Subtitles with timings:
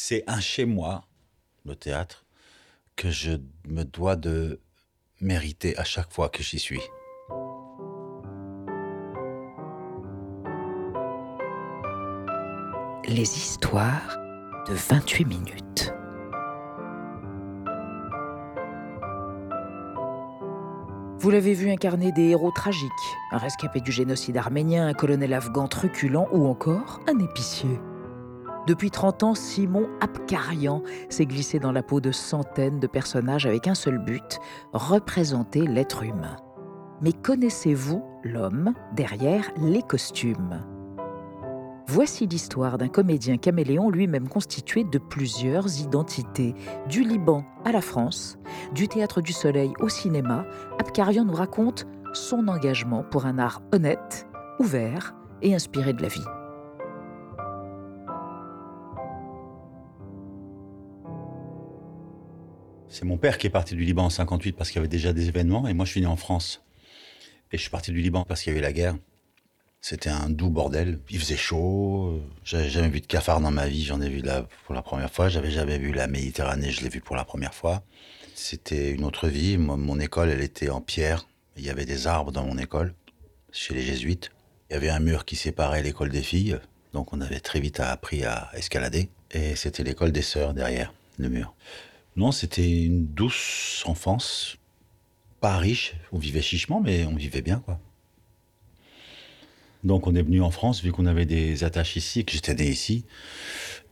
[0.00, 1.02] C'est un chez moi,
[1.66, 2.24] le théâtre,
[2.94, 3.32] que je
[3.66, 4.60] me dois de
[5.20, 6.80] mériter à chaque fois que j'y suis.
[13.08, 14.16] Les histoires
[14.68, 15.92] de 28 minutes.
[21.18, 22.92] Vous l'avez vu incarner des héros tragiques,
[23.32, 27.80] un rescapé du génocide arménien, un colonel afghan truculent ou encore un épicier.
[28.68, 33.66] Depuis 30 ans, Simon Abkarian s'est glissé dans la peau de centaines de personnages avec
[33.66, 34.40] un seul but,
[34.74, 36.36] représenter l'être humain.
[37.00, 40.62] Mais connaissez-vous l'homme derrière les costumes?
[41.86, 46.54] Voici l'histoire d'un comédien caméléon lui-même constitué de plusieurs identités.
[46.90, 48.36] Du Liban à la France,
[48.74, 50.44] du théâtre du soleil au cinéma,
[50.78, 54.26] Abkarian nous raconte son engagement pour un art honnête,
[54.58, 56.37] ouvert et inspiré de la vie.
[62.98, 65.12] C'est mon père qui est parti du Liban en 58 parce qu'il y avait déjà
[65.12, 66.64] des événements et moi je suis né en France.
[67.52, 68.96] Et je suis parti du Liban parce qu'il y avait la guerre.
[69.80, 70.98] C'était un doux bordel.
[71.08, 72.20] Il faisait chaud.
[72.42, 73.84] J'avais jamais vu de cafard dans ma vie.
[73.84, 75.28] J'en ai vu là pour la première fois.
[75.28, 76.72] J'avais jamais vu la Méditerranée.
[76.72, 77.84] Je l'ai vu pour la première fois.
[78.34, 79.58] C'était une autre vie.
[79.58, 81.28] Mon école, elle était en pierre.
[81.56, 82.94] Il y avait des arbres dans mon école,
[83.52, 84.32] chez les jésuites.
[84.70, 86.58] Il y avait un mur qui séparait l'école des filles.
[86.92, 89.08] Donc on avait très vite appris à escalader.
[89.30, 91.54] Et c'était l'école des sœurs derrière le mur.
[92.18, 94.56] Non, c'était une douce enfance.
[95.40, 97.78] Pas riche, on vivait chichement, mais on vivait bien, quoi.
[99.84, 102.66] Donc on est venu en France, vu qu'on avait des attaches ici, que j'étais né
[102.66, 103.04] ici,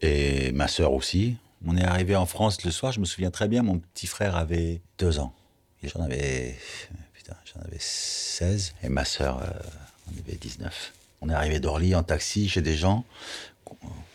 [0.03, 1.37] et ma sœur aussi.
[1.65, 4.35] On est arrivé en France le soir, je me souviens très bien, mon petit frère
[4.35, 5.33] avait deux ans.
[5.85, 6.57] J'en avais,
[7.15, 9.47] putain, j'en avais 16, et ma sœur, euh,
[10.09, 10.93] on avait 19.
[11.21, 13.05] On est arrivé d'Orly en taxi chez des gens,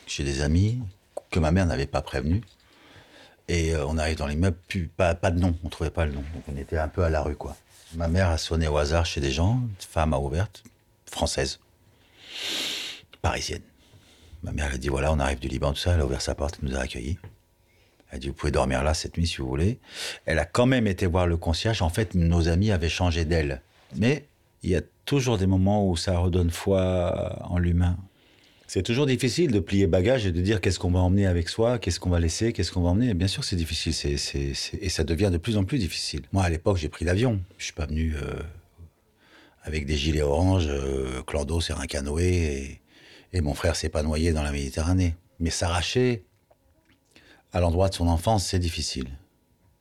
[0.06, 0.80] chez des amis,
[1.30, 2.42] que ma mère n'avait pas prévenu.
[3.52, 4.56] Et euh, on arrive dans l'immeuble,
[4.96, 6.24] pas, pas de nom, on trouvait pas le nom.
[6.34, 7.58] Donc on était un peu à la rue, quoi.
[7.96, 10.64] Ma mère a sonné au hasard chez des gens, une femme a ouverte,
[11.06, 11.60] française,
[13.22, 13.62] parisienne.
[14.42, 15.92] Ma mère elle a dit voilà, on arrive du Liban, tout ça.
[15.92, 17.20] Elle a ouvert sa porte, elle nous a accueillis.
[18.10, 19.80] Elle a dit vous pouvez dormir là cette nuit si vous voulez.
[20.26, 21.82] Elle a quand même été voir le concierge.
[21.82, 23.62] En fait, nos amis avaient changé d'elle.
[23.98, 24.28] Mais
[24.64, 27.98] il y a toujours des moments où ça redonne foi en l'humain.
[28.74, 31.78] C'est toujours difficile de plier bagage et de dire qu'est-ce qu'on va emmener avec soi,
[31.78, 33.14] qu'est-ce qu'on va laisser, qu'est-ce qu'on va emmener.
[33.14, 36.22] Bien sûr, c'est difficile, c'est, c'est, et ça devient de plus en plus difficile.
[36.32, 37.42] Moi, à l'époque, j'ai pris l'avion.
[37.58, 38.42] Je suis pas venu euh,
[39.64, 40.68] avec des gilets orange.
[40.70, 42.82] Euh, Clordo, c'est un canoë et,
[43.34, 45.18] et mon frère s'est pas noyé dans la Méditerranée.
[45.42, 46.24] Mais s'arracher
[47.52, 49.10] à l'endroit de son enfance, c'est difficile.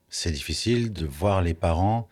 [0.08, 2.08] C'est difficile de voir les parents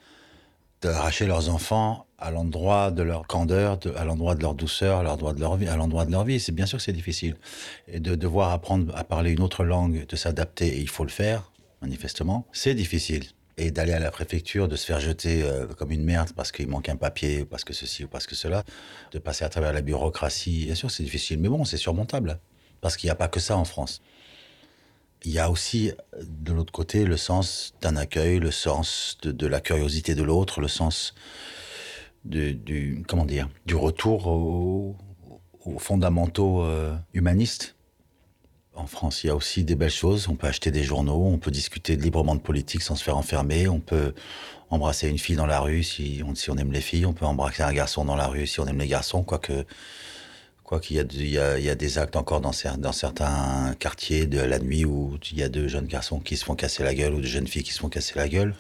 [0.81, 5.33] d'arracher leurs enfants à l'endroit de leur candeur, à l'endroit de leur douceur, à l'endroit
[5.33, 6.41] de leur vie, à l'endroit de leur vie.
[6.41, 7.37] C'est bien sûr que c'est difficile.
[7.87, 11.11] Et de devoir apprendre à parler une autre langue, de s'adapter, et il faut le
[11.11, 13.25] faire, manifestement, c'est difficile.
[13.56, 16.69] Et d'aller à la préfecture, de se faire jeter euh, comme une merde parce qu'il
[16.69, 18.65] manque un papier, parce que ceci ou parce que cela,
[19.12, 21.39] de passer à travers la bureaucratie, bien sûr c'est difficile.
[21.41, 22.39] Mais bon, c'est surmontable.
[22.81, 24.00] Parce qu'il n'y a pas que ça en France.
[25.25, 25.91] Il y a aussi,
[26.23, 30.69] de l'autre côté, le sens d'un accueil, le sens de la curiosité de l'autre, le
[30.69, 31.12] sens
[32.28, 34.97] du, comment dire, du retour aux,
[35.65, 37.75] aux fondamentaux euh, humanistes.
[38.75, 40.28] En France, il y a aussi des belles choses.
[40.28, 43.67] On peut acheter des journaux, on peut discuter librement de politique sans se faire enfermer,
[43.67, 44.15] on peut
[44.71, 47.25] embrasser une fille dans la rue si on, si on aime les filles, on peut
[47.27, 49.65] embrasser un garçon dans la rue si on aime les garçons, quoique
[50.62, 54.38] quoi qu'il y, y, y a des actes encore dans, cer- dans certains quartiers de
[54.38, 57.15] la nuit où il y a de jeunes garçons qui se font casser la gueule
[57.15, 58.55] ou de jeunes filles qui se font casser la gueule.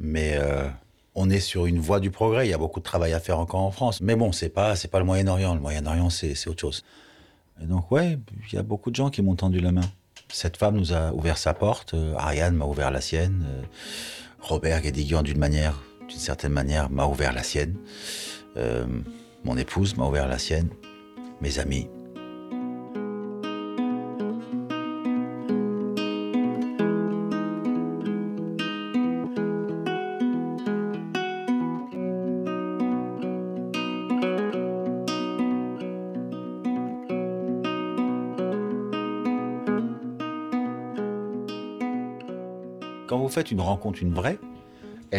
[0.00, 0.68] Mais euh,
[1.14, 2.46] on est sur une voie du progrès.
[2.46, 4.00] Il y a beaucoup de travail à faire encore en France.
[4.00, 5.54] Mais bon, c'est pas c'est pas le Moyen-Orient.
[5.54, 6.84] Le Moyen-Orient, c'est autre chose.
[7.62, 8.18] Et donc ouais,
[8.50, 9.84] il y a beaucoup de gens qui m'ont tendu la main.
[10.28, 11.94] Cette femme nous a ouvert sa porte.
[11.94, 13.44] euh, Ariane m'a ouvert la sienne.
[13.46, 13.62] euh,
[14.40, 17.76] Robert Guédiguian, d'une manière, d'une certaine manière, m'a ouvert la sienne.
[18.56, 18.86] Euh,
[19.44, 20.70] mon épouse m'a ouvert la sienne.
[21.42, 21.88] Mes amis.
[43.12, 44.38] Quand vous faites une rencontre, une vraie,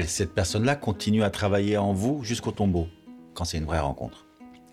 [0.08, 2.88] cette personne-là continue à travailler en vous jusqu'au tombeau,
[3.36, 4.26] quand c'est une vraie rencontre,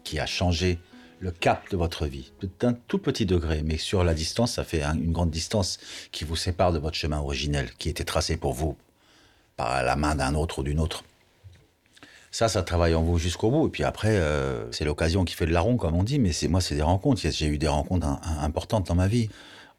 [0.04, 0.78] qui a changé
[1.18, 4.82] le cap de votre vie, d'un tout petit degré, mais sur la distance, ça fait
[4.82, 5.78] un- une grande distance
[6.12, 8.74] qui vous sépare de votre chemin originel, qui était tracé pour vous
[9.54, 11.04] par la main d'un autre ou d'une autre.
[12.30, 13.66] Ça, ça travaille en vous jusqu'au bout.
[13.66, 16.18] Et puis après, euh, c'est l'occasion qui fait le larron, comme on dit.
[16.18, 17.20] Mais c'est moi, c'est des rencontres.
[17.20, 18.06] J'ai eu des rencontres
[18.40, 19.28] importantes dans ma vie.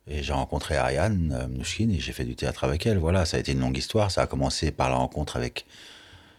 [0.08, 2.98] Et j'ai rencontré Ariane euh, Mnouchkine et j'ai fait du théâtre avec elle.
[2.98, 4.12] Voilà, ça a été une longue histoire.
[4.12, 5.66] Ça a commencé par la rencontre avec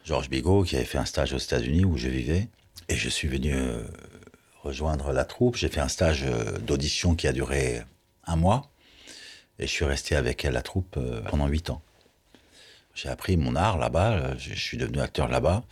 [0.04, 2.48] Georges Bigot, qui avait fait un stage aux États-Unis où je vivais.
[2.88, 3.84] Et je suis venu euh,
[4.62, 5.56] rejoindre la troupe.
[5.56, 7.82] J'ai fait un stage euh, d'audition qui a duré
[8.26, 8.68] un mois.
[9.58, 10.98] Et je suis resté avec elle, la troupe,
[11.28, 11.82] pendant huit ans.
[12.94, 14.36] J'ai appris mon art là-bas.
[14.38, 15.62] Je, suis devenu acteur là-bas.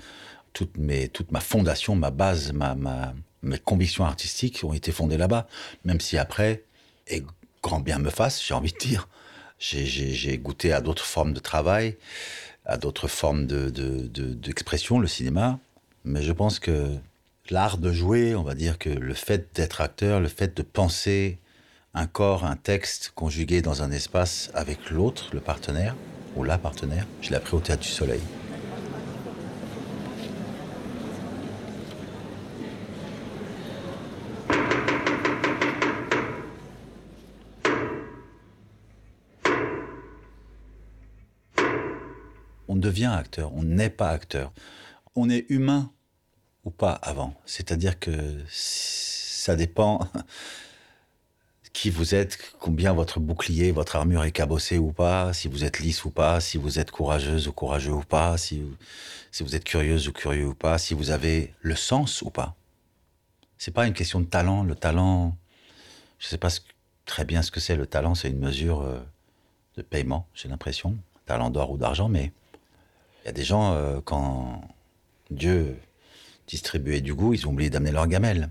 [0.53, 5.17] Toute, mes, toute ma fondation, ma base, ma, ma- mes convictions artistiques ont été fondées
[5.17, 5.49] là-bas.
[5.85, 6.65] Même si après,
[7.63, 9.09] grand bien me fasse, j'ai envie de dire,
[9.59, 11.97] j'ai- goûté à d'autres formes de travail,
[12.65, 15.59] à d'autres formes de- de- d'expression, le cinéma.
[16.05, 16.97] Mais je pense que
[17.51, 21.39] l'art de jouer, on va dire que le fait d'être acteur, le fait de penser
[21.95, 25.97] un corps, un texte conjugué dans un espace avec l'autre, le partenaire
[26.37, 28.21] ou la partenaire, je l'ai appris au Théâtre du Soleil.
[42.81, 44.53] Devient acteur, on n'est pas acteur.
[45.15, 45.91] On est humain
[46.65, 47.35] ou pas avant.
[47.47, 50.09] C'est-à-dire que ça dépend
[51.73, 55.79] qui vous êtes, combien votre bouclier, votre armure est cabossée ou pas, si vous êtes
[55.79, 58.77] lisse ou pas, si vous êtes courageuse ou courageux ou pas, si vous,
[59.31, 62.55] si vous êtes curieuse ou curieux ou pas, si vous avez le sens ou pas.
[63.59, 64.65] C'est pas une question de talent.
[64.65, 65.37] Le talent,
[66.19, 66.51] je sais pas
[67.07, 67.77] très bien ce que c'est.
[67.77, 68.99] Le talent, c'est une mesure euh,
[69.77, 70.97] de paiement, j'ai l'impression.
[71.27, 72.33] Talent d'or ou d'argent, mais
[73.23, 74.63] il y a des gens, euh, quand
[75.31, 75.77] Dieu
[76.47, 78.51] distribuait du goût, ils ont oublié d'amener leur gamelle.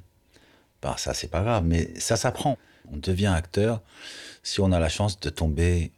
[0.82, 2.58] Bah, ça, c'est pas grave, mais ça s'apprend.
[2.92, 3.82] On devient acteur
[4.44, 5.92] si on a la chance de tomber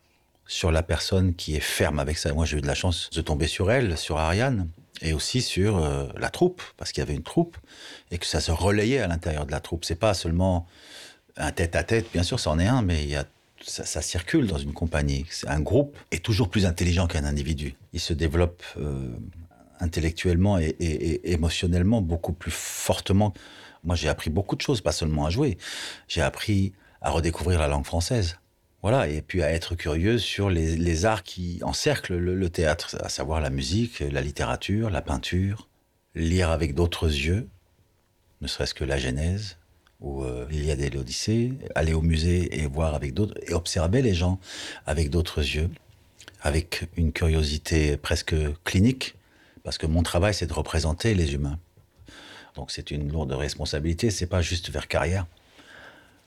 [0.47, 2.33] sur la personne qui est ferme avec ça.
[2.33, 4.67] Moi, j'ai eu de la chance de tomber sur elle, sur Ariane,
[5.01, 7.57] et aussi sur euh, la troupe, parce qu'il y avait une troupe,
[8.11, 9.85] et que ça se relayait à l'intérieur de la troupe.
[9.85, 10.67] C'est pas seulement
[11.37, 13.25] un tête-à-tête, bien sûr, c'en est un, mais il y a,
[13.63, 15.25] ça, circule dans une compagnie.
[15.47, 17.75] Un groupe est toujours plus intelligent qu'un individu.
[17.93, 19.09] Il se développe euh,
[19.79, 20.75] intellectuellement et,
[21.23, 23.33] émotionnellement beaucoup plus fortement.
[23.83, 25.57] Moi, j'ai appris beaucoup de choses, pas seulement à jouer.
[26.07, 28.37] J'ai appris à redécouvrir la langue française.
[28.81, 33.09] Voilà, et puis à être curieux sur les, arts qui encerclent le, le théâtre, à
[33.09, 35.69] savoir la musique, la littérature, la peinture,
[36.15, 37.47] lire avec d'autres yeux,
[38.41, 39.57] ne serait-ce que la Genèse
[40.01, 44.13] ou euh, l'Iliade et l'Odyssée, aller au musée et voir avec d'autres, et observer les
[44.13, 44.39] gens
[44.85, 45.69] avec d'autres yeux,
[46.41, 49.15] avec une curiosité presque clinique,
[49.63, 51.59] parce que mon travail, c'est de représenter les humains.
[52.55, 55.27] Donc c'est une lourde responsabilité, c'est pas juste faire carrière,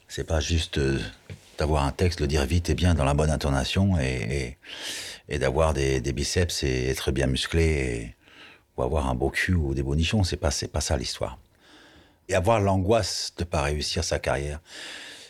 [0.08, 1.00] c'est pas juste euh,
[1.58, 4.56] d'avoir un texte, le dire vite et bien dans la bonne intonation et,
[5.28, 8.14] d'avoir des, des biceps et être bien musclé
[8.76, 11.38] ou avoir un beau cul ou des beaux nichons, c'est pas, pas ça l'histoire
[12.28, 14.60] et avoir l'angoisse de pas réussir sa carrière.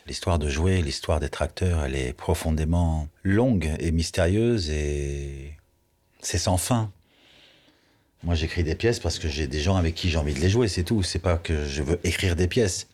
[0.06, 5.55] L'histoire de jouer, l'histoire d'être acteur, elle est profondément longue et mystérieuse et
[6.20, 6.93] c'est sans fin.
[8.23, 10.49] Moi, j'écris des pièces parce que j'ai des gens avec qui j'ai envie de les
[10.49, 11.02] jouer, c'est tout.
[11.02, 12.87] C'est pas que je veux écrire des pièces.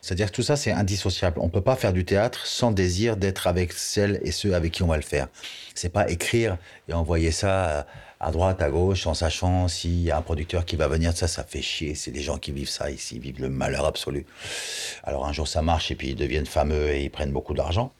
[0.00, 1.38] C'est-à-dire que tout ça, c'est indissociable.
[1.40, 4.82] On peut pas faire du théâtre sans désir d'être avec celles et ceux avec qui
[4.82, 5.28] on va le faire.
[5.74, 6.56] C'est pas écrire
[6.88, 7.86] et envoyer ça
[8.20, 11.16] à droite, à gauche, en sachant s'il y a un producteur qui va venir.
[11.16, 11.94] Ça, ça fait chier.
[11.94, 14.26] C'est des gens qui vivent ça ici, ils vivent le malheur absolu.
[15.02, 17.92] Alors un jour, ça marche et puis ils deviennent fameux et ils prennent beaucoup d'argent.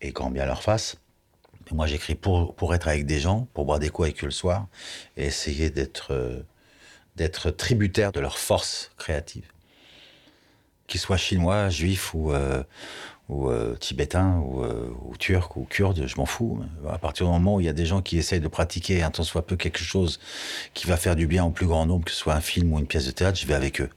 [0.00, 0.62] Et quand bien leur.
[0.66, 4.32] Mais moi, j'écris pour, être avec des gens, pour boire des coups avec eux le
[4.32, 4.66] soir
[5.16, 9.50] et essayer d'être euh, tributaire de leur force créative
[10.86, 12.62] qu'ils soient chinois, juifs ou, euh,
[13.28, 16.60] ou euh, tibétains ou, euh, ou turcs ou kurdes, je m'en fous.
[16.88, 19.10] À partir du moment où il y a des gens qui essayent de pratiquer un
[19.10, 20.20] tant soit peu quelque chose
[20.74, 22.78] qui va faire du bien au plus grand nombre, que ce soit un film ou
[22.78, 23.90] une pièce de théâtre, je vais avec eux.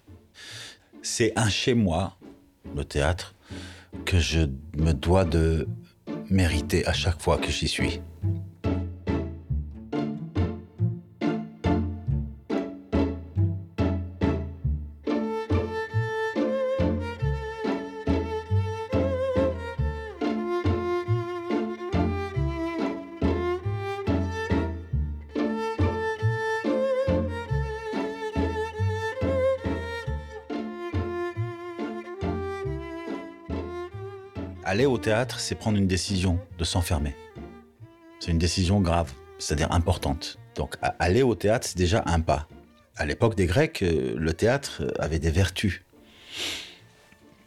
[1.01, 2.17] C'est un chez moi,
[2.75, 3.35] le théâtre,
[4.05, 4.41] que je
[4.77, 5.67] me dois de
[6.29, 8.01] mériter à chaque fois que j'y suis.
[34.69, 37.15] Aller au théâtre, c'est prendre une décision de s'enfermer.
[38.19, 40.37] C'est une décision grave, c'est-à-dire importante.
[40.53, 42.47] Donc aller au théâtre, c'est déjà un pas.
[42.95, 45.81] À l'époque des Grecs, euh, le théâtre euh, avait des vertus.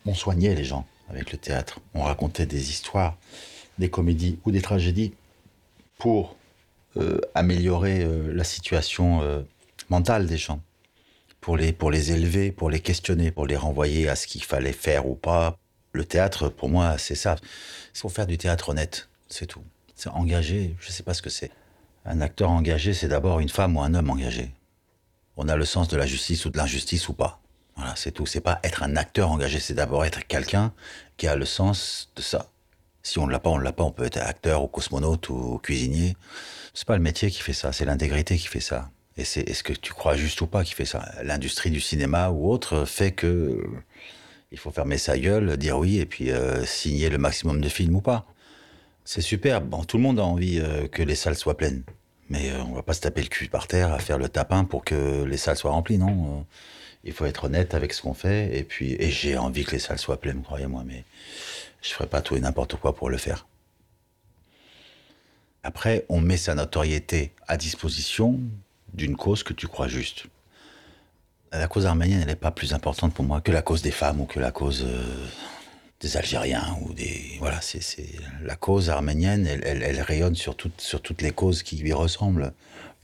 [0.05, 1.79] On soignait les gens avec le théâtre.
[1.95, 3.17] On racontait des histoires,
[3.79, 5.14] des comédies ou des tragédies
[5.99, 6.35] pour
[6.97, 9.45] euh, améliorer la situation
[9.91, 10.61] mentale des gens,
[11.41, 15.07] pour pour les élever, pour les questionner, pour les renvoyer à ce qu'il fallait faire
[15.07, 15.61] ou pas,
[15.93, 17.37] Le théâtre, pour moi, c'est ça.
[17.95, 19.63] Il faut faire du théâtre honnête, c'est tout.
[19.95, 21.51] C'est engagé, je ne sais pas ce que c'est.
[22.05, 24.53] Un acteur engagé, c'est d'abord une femme ou un homme engagé.
[25.37, 27.41] On a le sens de la justice ou de l'injustice ou pas.
[27.77, 28.27] Voilà, c'est tout.
[28.27, 30.73] C'est pas être un acteur engagé, c'est d'abord être quelqu'un
[31.17, 32.49] qui a le sens de ça.
[33.03, 33.85] Si on ne l'a pas, on ne l'a pas.
[33.85, 36.17] On peut être acteur ou cosmonaute ou cuisinier.
[36.75, 38.91] C'est pas le métier qui fait ça, c'est l'intégrité qui fait ça.
[39.17, 41.13] Et c'est est-ce que tu crois juste ou pas qui fait ça?
[41.23, 43.63] L'industrie du cinéma ou autre fait que
[44.52, 47.97] il faut fermer sa gueule, dire oui et puis euh, signer le maximum de films
[47.97, 48.26] ou pas.
[49.04, 49.62] C'est super.
[49.62, 51.82] Bon, tout le monde a envie euh, que les salles soient pleines,
[52.28, 54.64] mais euh, on va pas se taper le cul par terre à faire le tapin
[54.64, 56.47] pour que les salles soient remplies, non
[57.02, 59.78] Il faut être honnête avec ce qu'on fait et puis et j'ai envie que les
[59.78, 61.04] salles soient pleines, croyez-moi, mais
[61.80, 63.47] je ferai pas tout et n'importe quoi pour le faire.
[65.64, 68.38] Après, on met sa notoriété à disposition
[68.92, 70.26] d'une cause que tu crois juste.
[71.52, 74.21] La cause arménienne, elle n'est pas plus importante pour moi que la cause des femmes
[74.21, 75.26] ou que la cause euh,
[76.00, 77.61] des Algériens ou des voilà.
[77.61, 78.06] C'est
[78.42, 82.52] la cause arménienne, elle, rayonne sur toutes sur toutes les causes qui lui ressemblent.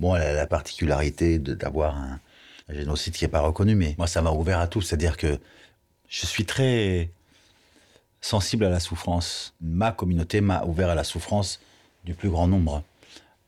[0.00, 2.20] Bon, elle a la particularité d'avoir un,
[2.68, 4.80] un, génocide qui n'est pas reconnu, mais moi, ça m'a ouvert à tout.
[4.80, 5.38] C'est-à-dire que
[6.08, 7.10] je suis très
[8.20, 9.54] sensible à la souffrance.
[9.60, 11.60] Ma communauté m'a ouvert à la souffrance
[12.04, 12.82] du plus grand nombre.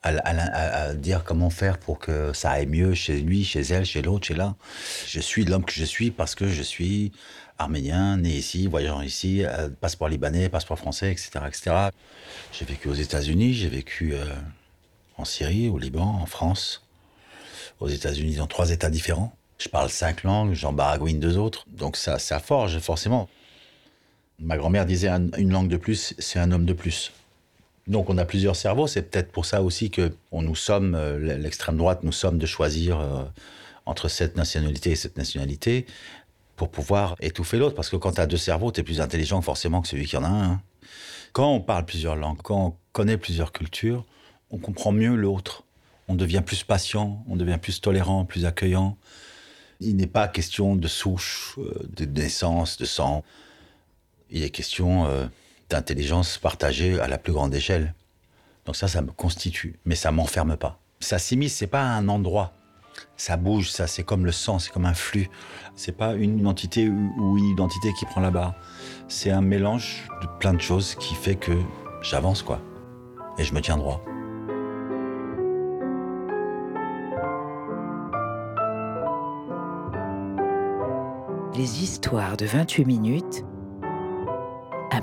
[0.02, 4.26] À, dire comment faire pour que ça aille mieux chez lui, chez elle, chez l'autre,
[4.26, 4.54] chez là.
[5.07, 7.12] Je suis l'homme que je suis parce que je suis
[7.59, 11.30] arménien, né ici, voyageant ici, euh, passeport libanais, passeport français, etc.
[11.47, 11.76] etc.
[12.52, 14.25] J'ai vécu aux États-Unis, j'ai vécu euh,
[15.19, 16.87] en Syrie, au Liban, en France,
[17.78, 19.35] aux États-Unis dans trois États différents.
[19.59, 23.28] Je parle cinq langues, j'en baragouine deux autres, donc ça, ça forge forcément.
[24.38, 27.12] Ma grand-mère disait une langue de plus, c'est un homme de plus.
[27.87, 31.37] Donc on a plusieurs cerveaux, c'est peut-être pour ça aussi que on nous sommes, euh,
[31.37, 33.25] l'extrême droite nous sommes de choisir euh,
[33.87, 35.87] entre cette nationalité et cette nationalité
[36.57, 37.75] pour pouvoir étouffer l'autre.
[37.75, 40.17] Parce que quand tu as deux cerveaux, tu es plus intelligent forcément que celui qui
[40.17, 40.43] en a un.
[40.43, 40.63] Hein.
[41.33, 44.05] Quand on parle plusieurs langues, quand on connaît plusieurs cultures,
[44.51, 45.65] on comprend mieux l'autre.
[46.09, 48.97] On devient plus patient, on devient plus tolérant, plus accueillant.
[49.81, 53.25] Il n'est pas question de souche, euh, de naissance, de sang.
[54.31, 55.07] Il est question
[55.71, 57.95] d'intelligence partagée à la plus grande échelle.
[58.67, 60.79] Donc ça, ça me constitue, mais ça m'enferme pas.
[61.00, 62.53] Ça s'immisce, c'est pas un endroit.
[63.17, 65.31] Ça bouge, ça, c'est comme le sang, c'est comme un flux.
[65.75, 68.55] C'est pas une entité ou une identité qui prend la barre.
[69.09, 71.53] C'est un mélange de plein de choses qui fait que
[72.03, 72.61] j'avance, quoi.
[73.39, 74.05] Et je me tiens droit.
[81.55, 83.45] Les histoires de 28 minutes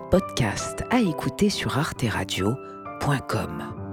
[0.10, 3.87] podcast à écouter sur arteradio.com.